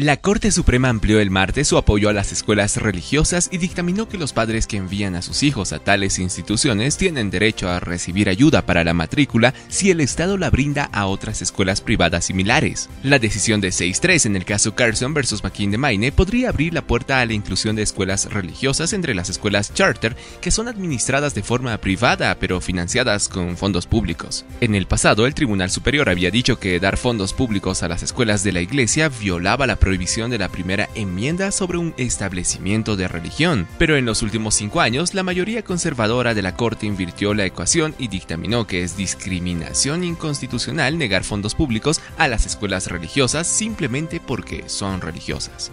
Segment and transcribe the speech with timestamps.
[0.00, 4.16] La Corte Suprema amplió el martes su apoyo a las escuelas religiosas y dictaminó que
[4.16, 8.64] los padres que envían a sus hijos a tales instituciones tienen derecho a recibir ayuda
[8.64, 12.88] para la matrícula si el Estado la brinda a otras escuelas privadas similares.
[13.02, 15.42] La decisión de 6-3 en el caso Carson vs.
[15.42, 19.30] McKean de Maine podría abrir la puerta a la inclusión de escuelas religiosas entre las
[19.30, 24.44] escuelas charter que son administradas de forma privada pero financiadas con fondos públicos.
[24.60, 28.44] En el pasado, el Tribunal Superior había dicho que dar fondos públicos a las escuelas
[28.44, 33.66] de la Iglesia violaba la prohibición de la primera enmienda sobre un establecimiento de religión,
[33.78, 37.94] pero en los últimos cinco años la mayoría conservadora de la Corte invirtió la ecuación
[37.98, 44.64] y dictaminó que es discriminación inconstitucional negar fondos públicos a las escuelas religiosas simplemente porque
[44.66, 45.72] son religiosas.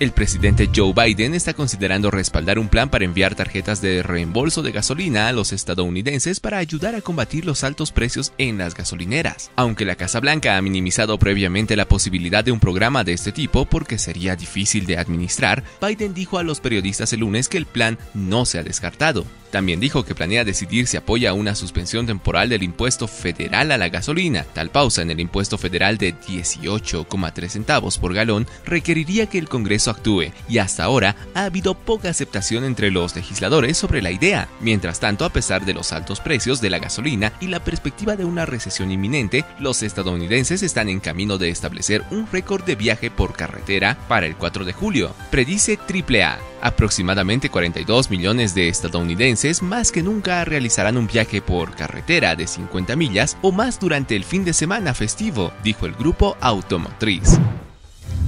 [0.00, 4.70] El presidente Joe Biden está considerando respaldar un plan para enviar tarjetas de reembolso de
[4.70, 9.50] gasolina a los estadounidenses para ayudar a combatir los altos precios en las gasolineras.
[9.56, 13.64] Aunque la Casa Blanca ha minimizado previamente la posibilidad de un programa de este tipo
[13.64, 17.98] porque sería difícil de administrar, Biden dijo a los periodistas el lunes que el plan
[18.14, 19.24] no se ha descartado.
[19.50, 23.88] También dijo que planea decidir si apoya una suspensión temporal del impuesto federal a la
[23.88, 24.44] gasolina.
[24.52, 29.90] Tal pausa en el impuesto federal de 18,3 centavos por galón requeriría que el Congreso
[29.90, 34.48] actúe, y hasta ahora ha habido poca aceptación entre los legisladores sobre la idea.
[34.60, 38.24] Mientras tanto, a pesar de los altos precios de la gasolina y la perspectiva de
[38.24, 43.34] una recesión inminente, los estadounidenses están en camino de establecer un récord de viaje por
[43.34, 46.38] carretera para el 4 de julio, predice AAA.
[46.60, 52.96] Aproximadamente 42 millones de estadounidenses más que nunca realizarán un viaje por carretera de 50
[52.96, 57.38] millas o más durante el fin de semana festivo, dijo el grupo automotriz.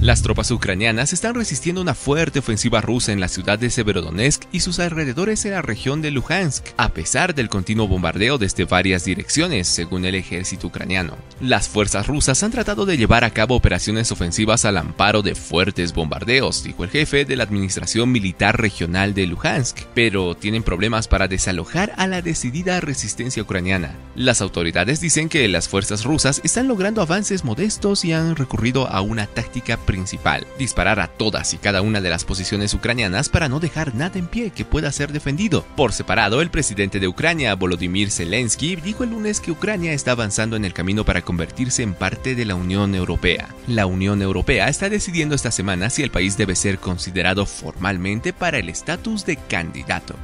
[0.01, 4.61] Las tropas ucranianas están resistiendo una fuerte ofensiva rusa en la ciudad de Severodonetsk y
[4.61, 9.67] sus alrededores en la región de Luhansk, a pesar del continuo bombardeo desde varias direcciones,
[9.67, 11.17] según el ejército ucraniano.
[11.39, 15.93] Las fuerzas rusas han tratado de llevar a cabo operaciones ofensivas al amparo de fuertes
[15.93, 21.27] bombardeos, dijo el jefe de la Administración Militar Regional de Luhansk, pero tienen problemas para
[21.27, 23.93] desalojar a la decidida resistencia ucraniana.
[24.15, 29.01] Las autoridades dicen que las fuerzas rusas están logrando avances modestos y han recurrido a
[29.01, 33.59] una táctica principal, disparar a todas y cada una de las posiciones ucranianas para no
[33.59, 35.65] dejar nada en pie que pueda ser defendido.
[35.75, 40.55] Por separado, el presidente de Ucrania, Volodymyr Zelensky, dijo el lunes que Ucrania está avanzando
[40.55, 43.49] en el camino para convertirse en parte de la Unión Europea.
[43.67, 48.59] La Unión Europea está decidiendo esta semana si el país debe ser considerado formalmente para
[48.59, 50.15] el estatus de candidato.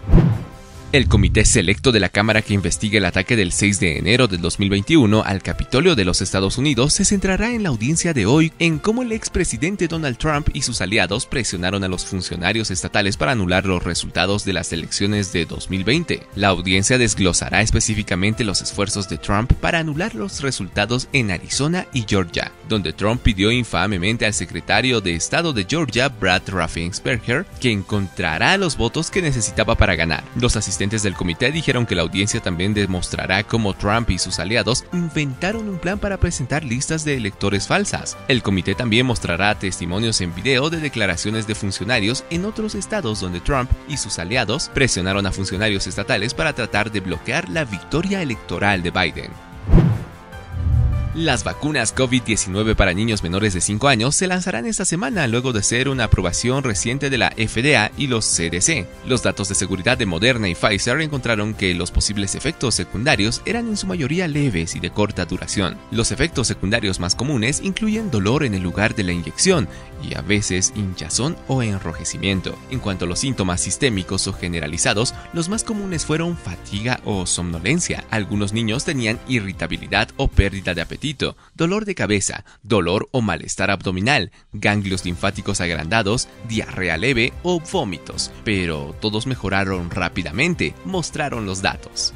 [0.93, 4.39] El comité selecto de la Cámara que investiga el ataque del 6 de enero del
[4.39, 8.79] 2021 al Capitolio de los Estados Unidos se centrará en la audiencia de hoy en
[8.79, 13.65] cómo el expresidente Donald Trump y sus aliados presionaron a los funcionarios estatales para anular
[13.65, 16.25] los resultados de las elecciones de 2020.
[16.35, 22.05] La audiencia desglosará específicamente los esfuerzos de Trump para anular los resultados en Arizona y
[22.07, 28.57] Georgia, donde Trump pidió infamemente al secretario de Estado de Georgia, Brad Raffensperger, que encontrará
[28.57, 30.23] los votos que necesitaba para ganar.
[30.39, 35.67] Los del comité dijeron que la audiencia también demostrará cómo Trump y sus aliados inventaron
[35.67, 38.15] un plan para presentar listas de electores falsas.
[38.27, 43.39] El comité también mostrará testimonios en video de declaraciones de funcionarios en otros estados donde
[43.39, 48.83] Trump y sus aliados presionaron a funcionarios estatales para tratar de bloquear la victoria electoral
[48.83, 49.46] de Biden.
[51.17, 55.63] Las vacunas COVID-19 para niños menores de 5 años se lanzarán esta semana luego de
[55.63, 58.85] ser una aprobación reciente de la FDA y los CDC.
[59.07, 63.67] Los datos de seguridad de Moderna y Pfizer encontraron que los posibles efectos secundarios eran
[63.67, 65.75] en su mayoría leves y de corta duración.
[65.89, 69.67] Los efectos secundarios más comunes incluyen dolor en el lugar de la inyección
[70.07, 72.55] y a veces hinchazón o enrojecimiento.
[72.69, 78.03] En cuanto a los síntomas sistémicos o generalizados, los más comunes fueron fatiga o somnolencia.
[78.11, 81.06] Algunos niños tenían irritabilidad o pérdida de apetito
[81.55, 88.95] dolor de cabeza, dolor o malestar abdominal, ganglios linfáticos agrandados, diarrea leve o vómitos, pero
[88.99, 92.13] todos mejoraron rápidamente, mostraron los datos.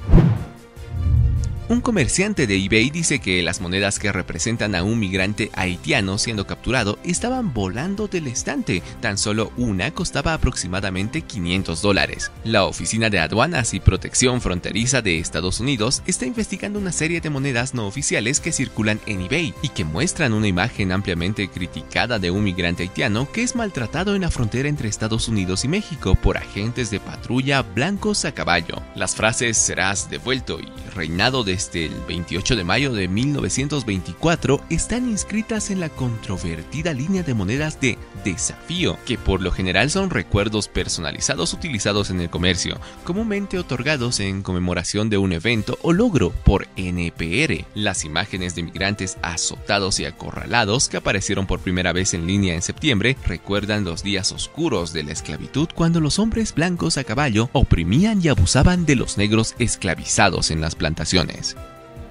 [1.72, 6.46] Un comerciante de eBay dice que las monedas que representan a un migrante haitiano siendo
[6.46, 8.84] capturado estaban volando del estante.
[9.00, 12.30] Tan solo una costaba aproximadamente 500 dólares.
[12.44, 17.30] La Oficina de Aduanas y Protección Fronteriza de Estados Unidos está investigando una serie de
[17.30, 22.32] monedas no oficiales que circulan en eBay y que muestran una imagen ampliamente criticada de
[22.32, 26.36] un migrante haitiano que es maltratado en la frontera entre Estados Unidos y México por
[26.36, 28.76] agentes de patrulla blancos a caballo.
[28.94, 35.08] Las frases serás devuelto y reinado de desde el 28 de mayo de 1924 están
[35.08, 40.68] inscritas en la controvertida línea de monedas de desafío, que por lo general son recuerdos
[40.68, 46.68] personalizados utilizados en el comercio, comúnmente otorgados en conmemoración de un evento o logro por
[46.78, 47.66] NPR.
[47.76, 52.64] Las imágenes de migrantes azotados y acorralados que aparecieron por primera vez en línea en
[52.64, 58.20] septiembre recuerdan los días oscuros de la esclavitud cuando los hombres blancos a caballo oprimían
[58.24, 61.41] y abusaban de los negros esclavizados en las plantaciones.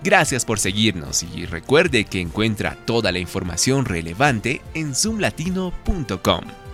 [0.02, 6.69] Gracias por seguirnos y recuerde que encuentra toda la información relevante en zoomlatino.com.